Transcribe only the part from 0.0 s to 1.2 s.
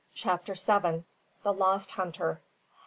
CHAPTER SEVEN.